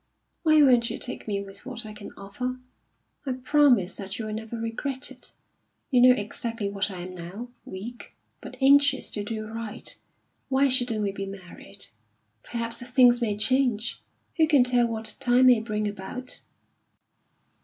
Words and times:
Why 0.41 0.63
won't 0.63 0.89
you 0.89 0.97
take 0.97 1.27
me 1.27 1.43
with 1.43 1.63
what 1.63 1.85
I 1.85 1.93
can 1.93 2.11
offer? 2.17 2.57
I 3.23 3.33
promise 3.33 3.97
that 3.97 4.17
you 4.17 4.25
will 4.25 4.33
never 4.33 4.57
regret 4.59 5.11
it. 5.11 5.35
You 5.91 6.01
know 6.01 6.13
exactly 6.19 6.71
what 6.71 6.89
I 6.89 7.01
am 7.01 7.13
now 7.13 7.49
weak, 7.65 8.15
but 8.41 8.57
anxious 8.59 9.11
to 9.11 9.23
do 9.23 9.45
right. 9.45 9.95
Why 10.49 10.69
shouldn't 10.69 11.03
we 11.03 11.11
be 11.11 11.27
married? 11.27 11.85
Perhaps 12.41 12.81
things 12.89 13.21
may 13.21 13.37
change. 13.37 14.01
Who 14.37 14.47
can 14.47 14.63
tell 14.63 14.87
what 14.87 15.17
time 15.19 15.45
may 15.45 15.59
bring 15.59 15.87
about?" 15.87 16.41